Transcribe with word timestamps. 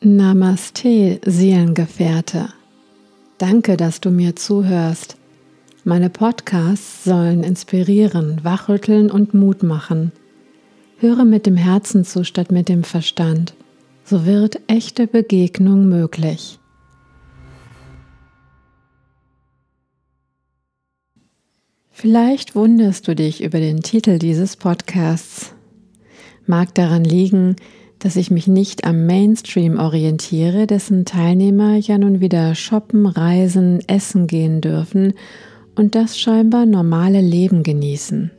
Namaste, 0.00 1.20
Seelengefährte. 1.26 2.50
Danke, 3.38 3.76
dass 3.76 4.00
du 4.00 4.10
mir 4.10 4.36
zuhörst. 4.36 5.16
Meine 5.82 6.08
Podcasts 6.08 7.02
sollen 7.02 7.42
inspirieren, 7.42 8.38
wachrütteln 8.44 9.10
und 9.10 9.34
Mut 9.34 9.64
machen. 9.64 10.12
Höre 10.98 11.24
mit 11.24 11.46
dem 11.46 11.56
Herzen 11.56 12.04
zu 12.04 12.22
statt 12.22 12.52
mit 12.52 12.68
dem 12.68 12.84
Verstand. 12.84 13.54
So 14.04 14.24
wird 14.24 14.60
echte 14.68 15.08
Begegnung 15.08 15.88
möglich. 15.88 16.60
Vielleicht 21.90 22.54
wunderst 22.54 23.08
du 23.08 23.16
dich 23.16 23.42
über 23.42 23.58
den 23.58 23.80
Titel 23.80 24.20
dieses 24.20 24.54
Podcasts. 24.56 25.54
Mag 26.46 26.72
daran 26.76 27.02
liegen, 27.02 27.56
dass 27.98 28.16
ich 28.16 28.30
mich 28.30 28.46
nicht 28.46 28.84
am 28.84 29.06
Mainstream 29.06 29.78
orientiere, 29.78 30.66
dessen 30.66 31.04
Teilnehmer 31.04 31.76
ja 31.76 31.98
nun 31.98 32.20
wieder 32.20 32.54
shoppen, 32.54 33.06
reisen, 33.06 33.80
essen 33.88 34.26
gehen 34.26 34.60
dürfen 34.60 35.14
und 35.74 35.94
das 35.94 36.18
scheinbar 36.18 36.66
normale 36.66 37.20
Leben 37.20 37.62
genießen. 37.62 38.30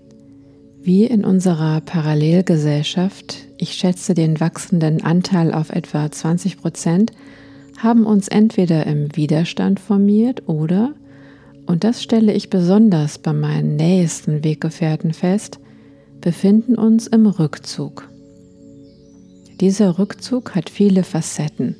Wie 0.82 1.06
in 1.06 1.26
unserer 1.26 1.82
Parallelgesellschaft, 1.82 3.48
ich 3.58 3.74
schätze 3.74 4.14
den 4.14 4.40
wachsenden 4.40 5.04
Anteil 5.04 5.54
auf 5.54 5.72
etwa 5.72 6.10
20 6.10 6.58
Prozent, 6.58 7.12
haben 7.78 8.06
uns 8.06 8.28
entweder 8.28 8.86
im 8.86 9.16
Widerstand 9.16 9.80
formiert 9.80 10.48
oder, 10.48 10.94
und 11.66 11.84
das 11.84 12.02
stelle 12.02 12.34
ich 12.34 12.50
besonders 12.50 13.20
bei 13.20 13.34
meinen 13.34 13.76
nächsten 13.76 14.44
Weggefährten 14.44 15.14
fest, 15.14 15.60
befinden 16.22 16.76
uns 16.76 17.08
im 17.08 17.26
Rückzug. 17.26 18.09
Dieser 19.62 20.00
Rückzug 20.00 20.56
hat 20.56 20.70
viele 20.70 21.04
Facetten. 21.04 21.76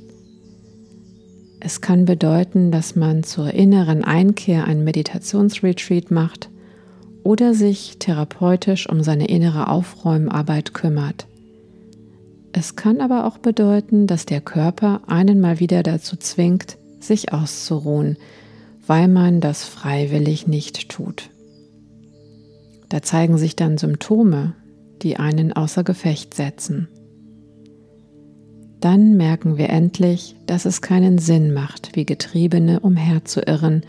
Es 1.62 1.80
kann 1.80 2.04
bedeuten, 2.04 2.72
dass 2.72 2.98
man 2.98 3.24
zur 3.24 3.54
inneren 3.54 4.04
Einkehr 4.04 4.66
ein 4.66 4.84
Meditationsretreat 4.84 6.12
macht 6.12 6.50
oder 7.24 7.54
sich 7.54 7.98
therapeutisch 7.98 8.90
um 8.90 9.02
seine 9.02 9.30
innere 9.30 9.70
Aufräumarbeit 9.70 10.74
kümmert. 10.74 11.28
Es 12.52 12.76
kann 12.76 13.00
aber 13.00 13.26
auch 13.26 13.38
bedeuten, 13.38 14.08
dass 14.08 14.26
der 14.26 14.42
Körper 14.42 15.02
einen 15.08 15.40
mal 15.40 15.62
wieder 15.62 15.82
dazu 15.82 16.18
zwingt, 16.18 16.78
sich 17.00 17.32
auszuruhen, 17.32 18.18
weil 18.88 19.08
man 19.08 19.40
das 19.40 19.64
freiwillig 19.64 20.48
nicht 20.48 20.90
tut. 20.90 21.30
Da 22.90 23.02
zeigen 23.02 23.38
sich 23.38 23.56
dann 23.56 23.78
Symptome, 23.78 24.56
die 25.02 25.16
einen 25.16 25.54
außer 25.54 25.86
Gefecht 25.86 26.34
setzen 26.34 26.90
dann 28.82 29.18
merken 29.18 29.58
wir 29.58 29.70
endlich, 29.70 30.36
dass 30.46 30.66
es 30.66 30.82
keinen 30.82 31.18
Sinn 31.18 31.54
macht, 31.54 31.96
wie 31.96 32.06
Getriebene 32.06 32.80
umherzuirren, 32.80 33.84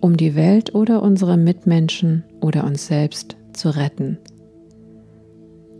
um 0.00 0.16
die 0.16 0.34
Welt 0.34 0.74
oder 0.74 1.02
unsere 1.02 1.36
Mitmenschen 1.36 2.24
oder 2.40 2.64
uns 2.64 2.86
selbst 2.86 3.36
zu 3.52 3.70
retten. 3.70 4.18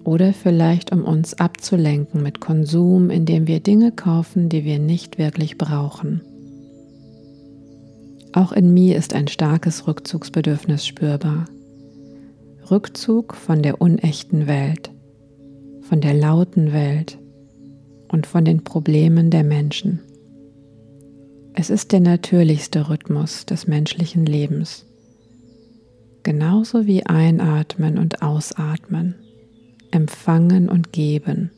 Oder 0.05 0.33
vielleicht 0.33 0.93
um 0.93 1.05
uns 1.05 1.35
abzulenken 1.35 2.23
mit 2.23 2.41
Konsum, 2.41 3.11
indem 3.11 3.47
wir 3.47 3.61
Dinge 3.61 3.93
kaufen, 3.93 4.49
die 4.49 4.65
wir 4.65 4.79
nicht 4.79 5.19
wirklich 5.19 5.59
brauchen. 5.59 6.23
Auch 8.33 8.53
in 8.53 8.73
mir 8.73 8.97
ist 8.97 9.15
ein 9.15 9.29
starkes 9.29 9.87
Rückzugsbedürfnis 9.87 10.87
spürbar. 10.87 11.47
Rückzug 12.71 13.35
von 13.35 13.63
der 13.63 13.81
unechten 13.81 14.47
Welt, 14.47 14.91
von 15.83 16.01
der 16.01 16.15
lauten 16.15 16.73
Welt, 16.73 17.19
und 18.11 18.27
von 18.27 18.45
den 18.45 18.65
Problemen 18.65 19.31
der 19.31 19.45
Menschen. 19.45 20.01
Es 21.55 21.71
ist 21.71 21.93
der 21.93 22.01
natürlichste 22.01 22.89
Rhythmus 22.89 23.47
des 23.47 23.67
menschlichen 23.67 24.27
Lebens. 24.27 24.87
Genauso 26.23 26.87
wie 26.87 27.07
Einatmen 27.07 27.99
und 27.99 28.23
Ausatmen, 28.23 29.15
Empfangen 29.91 30.69
und 30.69 30.93
Geben. 30.93 31.51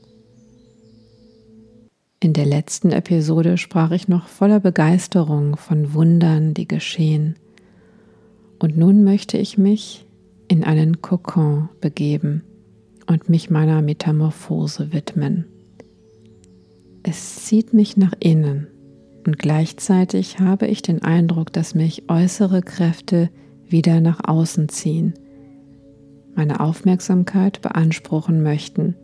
In 2.21 2.33
der 2.33 2.47
letzten 2.47 2.93
Episode 2.93 3.59
sprach 3.59 3.91
ich 3.91 4.07
noch 4.07 4.29
voller 4.29 4.61
Begeisterung 4.61 5.57
von 5.57 5.93
Wundern, 5.93 6.55
die 6.55 6.69
geschehen. 6.69 7.37
Und 8.61 8.77
nun 8.77 9.03
möchte 9.03 9.39
ich 9.39 9.59
mich 9.59 10.07
in 10.47 10.62
einen 10.62 11.03
Kokon 11.03 11.69
begeben 11.81 12.45
und 13.07 13.29
mich 13.29 13.51
meiner 13.51 13.83
Metamorphose 13.83 14.93
widmen. 14.93 15.52
Es 17.03 17.45
zieht 17.45 17.73
mich 17.73 17.97
nach 17.97 18.13
innen 18.21 18.69
und 19.27 19.39
gleichzeitig 19.39 20.39
habe 20.39 20.67
ich 20.67 20.83
den 20.83 21.03
Eindruck, 21.03 21.53
dass 21.53 21.75
mich 21.75 22.09
äußere 22.09 22.63
Kräfte 22.63 23.31
wieder 23.67 24.01
nach 24.01 24.21
außen 24.25 24.69
ziehen, 24.69 25.15
meine 26.35 26.61
Aufmerksamkeit 26.61 27.61
beanspruchen 27.61 28.43
möchten. 28.43 28.97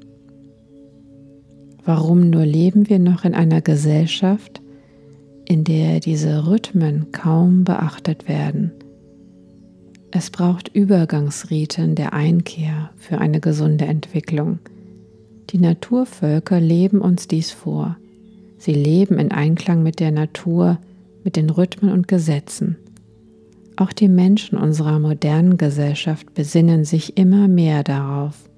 Warum 1.85 2.31
nur 2.31 2.45
leben 2.45 2.89
wir 2.89 2.99
noch 2.99 3.25
in 3.25 3.35
einer 3.35 3.63
Gesellschaft, 3.63 4.61
in 5.45 5.65
der 5.65 6.01
diese 6.01 6.47
Rhythmen 6.47 7.13
kaum 7.13 7.65
beachtet 7.65 8.29
werden? 8.29 8.73
Es 10.11 10.31
braucht 10.31 10.69
Übergangsriten 10.69 11.95
der 11.95 12.13
Einkehr 12.13 12.91
für 12.97 13.19
eine 13.19 13.41
gesunde 13.41 13.87
Entwicklung. 13.87 14.59
Die 15.51 15.59
Naturvölker 15.59 16.61
leben 16.61 17.01
uns 17.01 17.27
dies 17.27 17.51
vor. 17.51 17.97
Sie 18.59 18.75
leben 18.75 19.19
in 19.19 19.31
Einklang 19.31 19.83
mit 19.83 19.99
der 19.99 20.11
Natur, 20.11 20.79
mit 21.25 21.37
den 21.37 21.49
Rhythmen 21.49 21.93
und 21.93 22.07
Gesetzen. 22.07 22.77
Auch 23.77 23.93
die 23.93 24.09
Menschen 24.09 24.59
unserer 24.59 24.99
modernen 24.99 25.57
Gesellschaft 25.57 26.35
besinnen 26.35 26.85
sich 26.85 27.17
immer 27.17 27.49
mehr 27.49 27.83
darauf. 27.83 28.51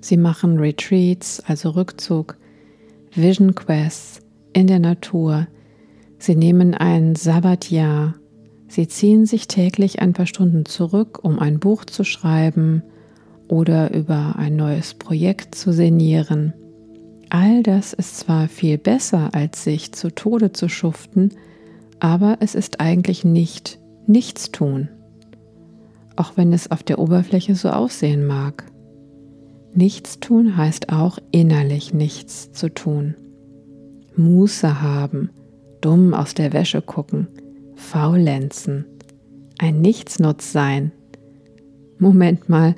Sie 0.00 0.16
machen 0.16 0.58
Retreats, 0.58 1.40
also 1.46 1.70
Rückzug, 1.70 2.36
Vision 3.14 3.54
Quests 3.54 4.22
in 4.54 4.66
der 4.66 4.78
Natur. 4.78 5.46
Sie 6.18 6.34
nehmen 6.34 6.74
ein 6.74 7.14
Sabbatjahr. 7.14 8.14
Sie 8.68 8.88
ziehen 8.88 9.26
sich 9.26 9.46
täglich 9.46 10.00
ein 10.00 10.12
paar 10.12 10.26
Stunden 10.26 10.64
zurück, 10.64 11.20
um 11.22 11.38
ein 11.38 11.60
Buch 11.60 11.84
zu 11.84 12.02
schreiben 12.02 12.82
oder 13.48 13.94
über 13.94 14.34
ein 14.36 14.56
neues 14.56 14.94
Projekt 14.94 15.54
zu 15.54 15.72
sinnieren. 15.72 16.52
All 17.30 17.62
das 17.62 17.92
ist 17.92 18.18
zwar 18.18 18.48
viel 18.48 18.78
besser, 18.78 19.30
als 19.34 19.64
sich 19.64 19.92
zu 19.92 20.14
Tode 20.14 20.52
zu 20.52 20.68
schuften, 20.68 21.32
aber 22.00 22.38
es 22.40 22.54
ist 22.54 22.80
eigentlich 22.80 23.24
nicht 23.24 23.78
nichts 24.06 24.52
tun, 24.52 24.88
auch 26.14 26.36
wenn 26.36 26.52
es 26.52 26.70
auf 26.70 26.82
der 26.82 26.98
Oberfläche 26.98 27.54
so 27.54 27.70
aussehen 27.70 28.24
mag. 28.26 28.64
Nichts 29.74 30.20
tun 30.20 30.56
heißt 30.56 30.90
auch 30.90 31.18
innerlich 31.32 31.92
nichts 31.92 32.52
zu 32.52 32.72
tun. 32.72 33.14
Muße 34.16 34.80
haben, 34.80 35.30
dumm 35.80 36.14
aus 36.14 36.34
der 36.34 36.52
Wäsche 36.52 36.80
gucken, 36.80 37.26
faulenzen, 37.74 38.86
ein 39.58 39.82
Nichtsnutz 39.82 40.52
sein. 40.52 40.92
Moment 41.98 42.48
mal, 42.48 42.74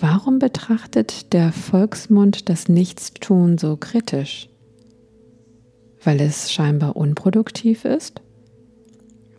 Warum 0.00 0.38
betrachtet 0.38 1.32
der 1.32 1.50
Volksmund 1.52 2.48
das 2.48 2.68
Nichtstun 2.68 3.58
so 3.58 3.76
kritisch? 3.76 4.48
Weil 6.04 6.20
es 6.20 6.52
scheinbar 6.52 6.94
unproduktiv 6.94 7.84
ist? 7.84 8.22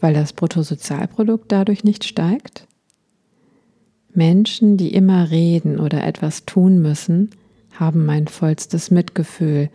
Weil 0.02 0.14
das 0.14 0.34
Bruttosozialprodukt 0.34 1.50
dadurch 1.50 1.86
nicht 1.86 2.04
steigt? 2.04 2.68
Menschen, 4.14 4.76
die 4.76 4.94
immer 4.94 5.32
reden 5.32 5.80
oder 5.80 6.04
etwas 6.06 6.46
tun 6.46 6.82
müssen, 6.82 7.30
haben 7.72 8.06
mein 8.06 8.28
vollstes 8.28 8.92
Mitgefühl. 8.92 9.70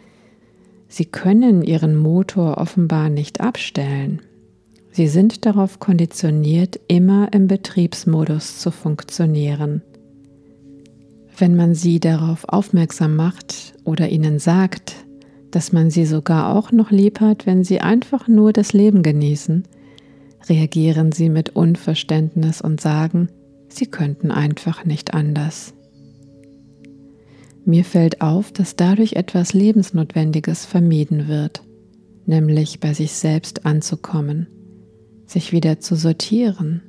Sie 0.87 1.07
können 1.07 1.63
ihren 1.63 1.97
Motor 1.97 2.59
offenbar 2.59 3.09
nicht 3.09 3.41
abstellen. 3.41 4.21
Sie 4.91 5.09
sind 5.09 5.47
darauf 5.47 5.79
konditioniert, 5.79 6.79
immer 6.89 7.33
im 7.33 7.47
Betriebsmodus 7.47 8.59
zu 8.59 8.71
funktionieren. 8.71 9.81
Wenn 11.37 11.57
man 11.57 11.75
sie 11.75 11.99
darauf 11.99 12.45
aufmerksam 12.49 13.17
macht 13.17 13.75
oder 13.85 14.09
ihnen 14.09 14.39
sagt, 14.39 14.95
dass 15.51 15.73
man 15.73 15.91
sie 15.91 16.07
sogar 16.07 16.55
auch 16.55 16.73
noch 16.73 16.91
lieb 16.91 17.21
hat, 17.21 17.47
wenn 17.47 17.65
sie 17.65 17.81
einfach 17.81 18.29
nur 18.29 18.53
das 18.53 18.73
Leben 18.73 19.03
genießen, 19.03 19.65
reagieren 20.49 21.13
sie 21.13 21.29
mit 21.29 21.51
Unverständnis 21.51 22.61
und 22.61 22.81
sagen, 22.81 23.29
sie 23.69 23.87
könnten 23.87 24.31
einfach 24.31 24.85
nicht 24.85 25.15
anders. 25.15 25.75
Mir 27.65 27.85
fällt 27.85 28.21
auf, 28.21 28.53
dass 28.53 28.77
dadurch 28.77 29.15
etwas 29.15 29.55
Lebensnotwendiges 29.55 30.67
vermieden 30.67 31.29
wird, 31.29 31.63
nämlich 32.27 32.79
bei 32.79 32.93
sich 32.93 33.13
selbst 33.13 33.65
anzukommen, 33.65 34.49
sich 35.27 35.53
wieder 35.53 35.81
zu 35.81 35.97
sortieren, 35.97 36.83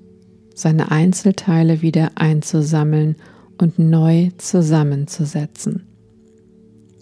seine 0.53 0.91
Einzelteile 0.91 1.81
wieder 1.81 2.12
einzusammeln 2.15 3.15
und 3.57 3.80
neu 3.80 4.30
zusammenzusetzen. 4.38 5.88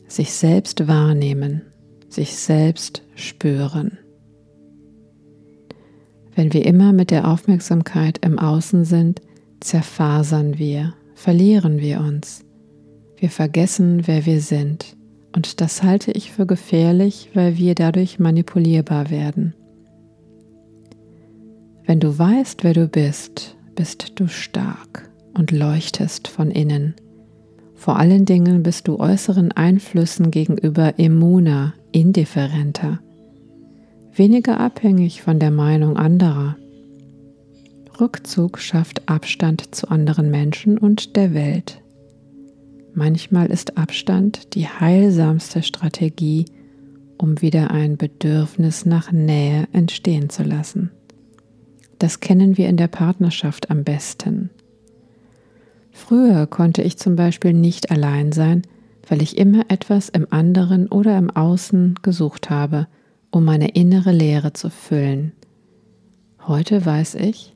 Sich 0.07 0.33
selbst 0.33 0.87
wahrnehmen, 0.87 1.63
sich 2.09 2.35
selbst 2.35 3.01
spüren. 3.15 3.97
Wenn 6.35 6.53
wir 6.53 6.65
immer 6.65 6.93
mit 6.93 7.11
der 7.11 7.27
Aufmerksamkeit 7.27 8.19
im 8.19 8.39
Außen 8.39 8.85
sind, 8.85 9.21
zerfasern 9.59 10.57
wir, 10.57 10.93
verlieren 11.15 11.79
wir 11.79 11.99
uns. 11.99 12.43
Wir 13.17 13.29
vergessen, 13.29 14.07
wer 14.07 14.25
wir 14.25 14.41
sind. 14.41 14.97
Und 15.35 15.61
das 15.61 15.81
halte 15.81 16.11
ich 16.11 16.31
für 16.31 16.45
gefährlich, 16.45 17.29
weil 17.33 17.57
wir 17.57 17.75
dadurch 17.75 18.19
manipulierbar 18.19 19.09
werden. 19.09 19.55
Wenn 21.85 21.99
du 21.99 22.17
weißt, 22.17 22.63
wer 22.63 22.73
du 22.73 22.87
bist, 22.87 23.57
bist 23.75 24.19
du 24.19 24.27
stark 24.27 25.12
und 25.33 25.51
leuchtest 25.51 26.27
von 26.27 26.51
innen. 26.51 26.95
Vor 27.75 27.97
allen 27.97 28.25
Dingen 28.25 28.63
bist 28.63 28.87
du 28.87 28.99
äußeren 28.99 29.51
Einflüssen 29.51 30.31
gegenüber 30.31 30.97
immuner, 30.99 31.73
indifferenter, 31.91 32.99
weniger 34.13 34.59
abhängig 34.59 35.21
von 35.21 35.39
der 35.39 35.51
Meinung 35.51 35.97
anderer. 35.97 36.55
Rückzug 37.99 38.59
schafft 38.59 39.07
Abstand 39.09 39.75
zu 39.75 39.89
anderen 39.89 40.31
Menschen 40.31 40.77
und 40.77 41.15
der 41.15 41.33
Welt. 41.33 41.81
Manchmal 42.93 43.47
ist 43.47 43.77
Abstand 43.77 44.53
die 44.55 44.67
heilsamste 44.67 45.63
Strategie, 45.63 46.45
um 47.17 47.41
wieder 47.41 47.71
ein 47.71 47.97
Bedürfnis 47.97 48.85
nach 48.85 49.11
Nähe 49.11 49.67
entstehen 49.71 50.29
zu 50.29 50.43
lassen. 50.43 50.91
Das 51.99 52.19
kennen 52.19 52.57
wir 52.57 52.67
in 52.69 52.77
der 52.77 52.87
Partnerschaft 52.87 53.71
am 53.71 53.83
besten. 53.83 54.49
Früher 55.93 56.47
konnte 56.47 56.81
ich 56.81 56.97
zum 56.97 57.15
Beispiel 57.15 57.53
nicht 57.53 57.91
allein 57.91 58.31
sein, 58.31 58.63
weil 59.07 59.21
ich 59.21 59.37
immer 59.37 59.65
etwas 59.69 60.09
im 60.09 60.27
anderen 60.31 60.87
oder 60.87 61.17
im 61.17 61.29
Außen 61.29 61.99
gesucht 62.01 62.49
habe, 62.49 62.87
um 63.31 63.45
meine 63.45 63.69
innere 63.69 64.11
Leere 64.11 64.53
zu 64.53 64.69
füllen. 64.69 65.33
Heute 66.45 66.85
weiß 66.85 67.15
ich, 67.15 67.55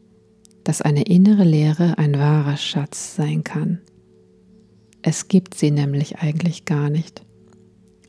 dass 0.63 0.81
eine 0.81 1.04
innere 1.04 1.44
Leere 1.44 1.98
ein 1.98 2.18
wahrer 2.18 2.57
Schatz 2.57 3.16
sein 3.16 3.44
kann. 3.44 3.80
Es 5.01 5.28
gibt 5.28 5.56
sie 5.56 5.72
nämlich 5.72 6.19
eigentlich 6.19 6.66
gar 6.66 6.90
nicht. 6.90 7.24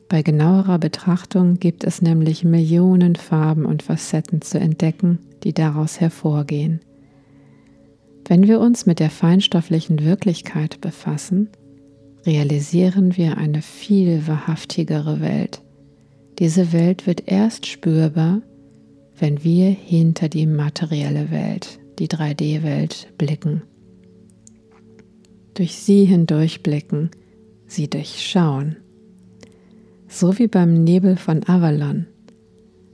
Bei 0.09 0.21
genauerer 0.21 0.79
Betrachtung 0.79 1.59
gibt 1.59 1.83
es 1.83 2.01
nämlich 2.01 2.43
Millionen 2.43 3.15
Farben 3.15 3.65
und 3.65 3.83
Facetten 3.83 4.41
zu 4.41 4.59
entdecken, 4.59 5.19
die 5.43 5.53
daraus 5.53 5.99
hervorgehen. 5.99 6.81
Wenn 8.29 8.47
wir 8.47 8.59
uns 8.59 8.85
mit 8.85 8.99
der 8.99 9.09
feinstofflichen 9.09 10.05
Wirklichkeit 10.05 10.81
befassen, 10.81 11.49
realisieren 12.27 13.17
wir 13.17 13.39
eine 13.39 13.63
viel 13.63 14.27
wahrhaftigere 14.27 15.19
Welt. 15.19 15.63
Diese 16.37 16.71
Welt 16.71 17.07
wird 17.07 17.23
erst 17.25 17.65
spürbar, 17.65 18.43
wenn 19.17 19.43
wir 19.43 19.71
hinter 19.71 20.29
die 20.29 20.45
materielle 20.45 21.31
Welt, 21.31 21.79
die 21.97 22.07
3D-Welt 22.07 23.07
blicken. 23.17 23.63
Durch 25.55 25.73
sie 25.73 26.05
hindurchblicken, 26.05 27.09
sie 27.65 27.89
durchschauen. 27.89 28.75
So 30.07 30.37
wie 30.37 30.47
beim 30.47 30.83
Nebel 30.83 31.17
von 31.17 31.43
Avalon. 31.47 32.05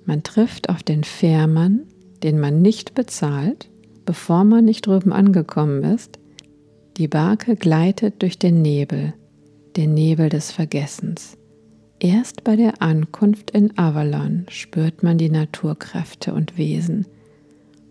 Man 0.06 0.24
trifft 0.24 0.70
auf 0.70 0.82
den 0.82 1.04
Fährmann, 1.04 1.82
den 2.24 2.40
man 2.40 2.62
nicht 2.62 2.96
bezahlt, 2.96 3.70
bevor 4.06 4.44
man 4.44 4.66
nicht 4.66 4.88
drüben 4.88 5.12
angekommen 5.12 5.84
ist. 5.84 6.20
Die 6.98 7.08
Barke 7.08 7.56
gleitet 7.56 8.22
durch 8.22 8.40
den 8.40 8.62
Nebel, 8.62 9.14
den 9.76 9.94
Nebel 9.94 10.30
des 10.30 10.52
Vergessens. 10.52 11.38
Erst 12.00 12.44
bei 12.44 12.56
der 12.56 12.82
Ankunft 12.82 13.52
in 13.52 13.78
Avalon 13.78 14.46
spürt 14.50 15.04
man 15.04 15.18
die 15.18 15.30
Naturkräfte 15.30 16.34
und 16.34 16.58
Wesen 16.58 17.08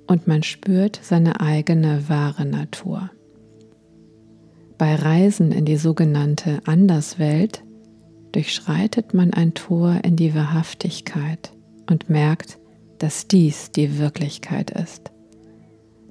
und 0.06 0.26
man 0.26 0.42
spürt 0.42 1.00
seine 1.02 1.40
eigene 1.40 2.08
wahre 2.08 2.44
Natur. 2.44 3.10
Bei 4.76 4.94
Reisen 4.94 5.52
in 5.52 5.64
die 5.64 5.76
sogenannte 5.76 6.60
Anderswelt 6.66 7.62
durchschreitet 8.32 9.14
man 9.14 9.32
ein 9.32 9.54
Tor 9.54 10.00
in 10.02 10.16
die 10.16 10.34
Wahrhaftigkeit 10.34 11.52
und 11.88 12.10
merkt, 12.10 12.58
dass 12.98 13.28
dies 13.28 13.70
die 13.70 13.98
Wirklichkeit 13.98 14.70
ist. 14.70 15.13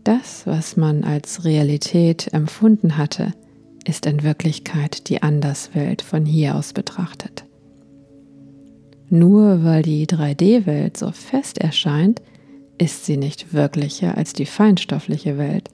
Das, 0.04 0.46
was 0.46 0.76
man 0.76 1.04
als 1.04 1.46
Realität 1.46 2.34
empfunden 2.34 2.98
hatte, 2.98 3.34
ist 3.86 4.06
in 4.06 4.24
Wirklichkeit 4.24 5.10
die 5.10 5.22
Anderswelt 5.24 6.02
von 6.02 6.26
hier 6.26 6.56
aus 6.56 6.74
betrachtet. 6.74 7.46
Nur 9.10 9.64
weil 9.64 9.84
die 9.84 10.06
3D-Welt 10.08 10.98
so 10.98 11.12
fest 11.12 11.58
erscheint, 11.58 12.22
ist 12.78 13.06
sie 13.06 13.18
nicht 13.18 13.54
wirklicher 13.54 14.18
als 14.18 14.34
die 14.34 14.46
feinstoffliche 14.46 15.38
Welt. 15.38 15.70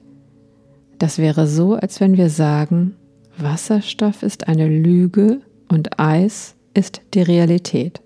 Das 0.98 1.18
wäre 1.18 1.46
so, 1.46 1.74
als 1.74 2.00
wenn 2.00 2.16
wir 2.16 2.28
sagen, 2.28 2.94
Wasserstoff 3.38 4.22
ist 4.22 4.48
eine 4.48 4.68
Lüge 4.68 5.40
und 5.68 5.98
Eis 5.98 6.54
ist 6.74 7.00
die 7.14 7.22
Realität. 7.22 8.00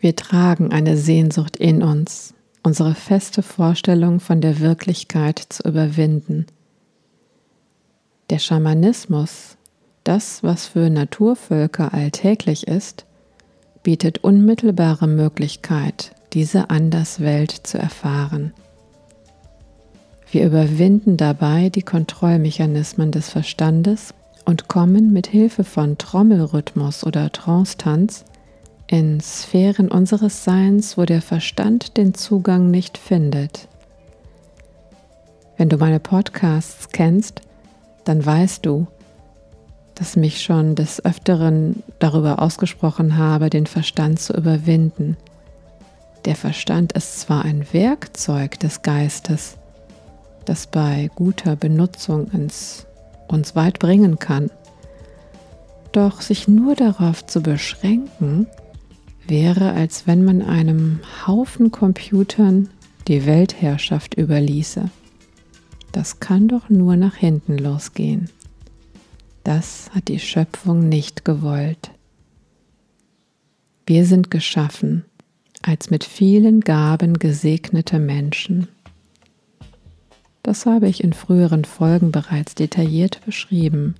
Wir 0.00 0.16
tragen 0.16 0.72
eine 0.72 0.96
Sehnsucht 0.96 1.56
in 1.56 1.82
uns, 1.82 2.34
unsere 2.64 2.94
feste 2.94 3.42
Vorstellung 3.42 4.18
von 4.18 4.40
der 4.40 4.58
Wirklichkeit 4.58 5.38
zu 5.38 5.62
überwinden. 5.68 6.46
Der 8.30 8.38
Schamanismus, 8.38 9.56
das, 10.02 10.42
was 10.42 10.66
für 10.66 10.90
Naturvölker 10.90 11.92
alltäglich 11.92 12.66
ist, 12.66 13.04
bietet 13.82 14.24
unmittelbare 14.24 15.06
Möglichkeit, 15.06 16.12
diese 16.32 16.70
Anderswelt 16.70 17.52
zu 17.52 17.78
erfahren. 17.78 18.54
Wir 20.30 20.46
überwinden 20.46 21.18
dabei 21.18 21.68
die 21.68 21.82
Kontrollmechanismen 21.82 23.12
des 23.12 23.28
Verstandes 23.28 24.14
und 24.46 24.68
kommen 24.68 25.12
mit 25.12 25.26
Hilfe 25.26 25.64
von 25.64 25.98
Trommelrhythmus 25.98 27.04
oder 27.04 27.30
Trance-Tanz 27.30 28.24
in 28.86 29.20
Sphären 29.20 29.90
unseres 29.90 30.44
Seins, 30.44 30.98
wo 30.98 31.04
der 31.04 31.22
Verstand 31.22 31.96
den 31.96 32.14
Zugang 32.14 32.70
nicht 32.70 32.98
findet. 32.98 33.68
Wenn 35.56 35.68
du 35.68 35.76
meine 35.76 36.00
Podcasts 36.00 36.90
kennst, 36.90 37.40
dann 38.04 38.24
weißt 38.24 38.66
du, 38.66 38.86
dass 39.94 40.16
mich 40.16 40.42
schon 40.42 40.74
des 40.74 41.04
Öfteren 41.04 41.82
darüber 41.98 42.42
ausgesprochen 42.42 43.16
habe, 43.16 43.48
den 43.48 43.66
Verstand 43.66 44.18
zu 44.20 44.34
überwinden. 44.34 45.16
Der 46.24 46.34
Verstand 46.34 46.92
ist 46.92 47.20
zwar 47.20 47.44
ein 47.44 47.66
Werkzeug 47.72 48.58
des 48.58 48.82
Geistes, 48.82 49.56
das 50.44 50.66
bei 50.66 51.10
guter 51.14 51.54
Benutzung 51.56 52.30
ins, 52.32 52.86
uns 53.28 53.54
weit 53.54 53.78
bringen 53.78 54.18
kann, 54.18 54.50
doch 55.92 56.20
sich 56.20 56.48
nur 56.48 56.74
darauf 56.74 57.24
zu 57.24 57.40
beschränken, 57.40 58.48
wäre, 59.28 59.72
als 59.72 60.06
wenn 60.06 60.24
man 60.24 60.42
einem 60.42 61.00
Haufen 61.26 61.70
Computern 61.70 62.68
die 63.08 63.26
Weltherrschaft 63.26 64.16
überließe. 64.16 64.90
Das 65.92 66.20
kann 66.20 66.48
doch 66.48 66.70
nur 66.70 66.96
nach 66.96 67.16
hinten 67.16 67.58
losgehen. 67.58 68.28
Das 69.44 69.90
hat 69.94 70.08
die 70.08 70.18
Schöpfung 70.18 70.88
nicht 70.88 71.24
gewollt. 71.24 71.90
Wir 73.86 74.06
sind 74.06 74.30
geschaffen 74.30 75.04
als 75.62 75.90
mit 75.90 76.04
vielen 76.04 76.60
Gaben 76.60 77.18
gesegnete 77.18 77.98
Menschen. 77.98 78.68
Das 80.42 80.66
habe 80.66 80.88
ich 80.88 81.02
in 81.02 81.14
früheren 81.14 81.64
Folgen 81.64 82.12
bereits 82.12 82.54
detailliert 82.54 83.24
beschrieben. 83.24 83.94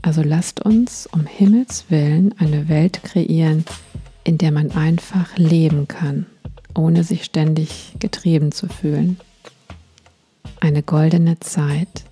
Also 0.00 0.22
lasst 0.22 0.64
uns 0.64 1.06
um 1.06 1.26
Himmels 1.26 1.86
willen 1.90 2.34
eine 2.38 2.68
Welt 2.68 3.02
kreieren, 3.02 3.64
in 4.28 4.36
der 4.36 4.52
man 4.52 4.70
einfach 4.72 5.38
leben 5.38 5.88
kann, 5.88 6.26
ohne 6.76 7.02
sich 7.02 7.24
ständig 7.24 7.94
getrieben 7.98 8.52
zu 8.52 8.68
fühlen. 8.68 9.18
Eine 10.60 10.82
goldene 10.82 11.40
Zeit, 11.40 12.04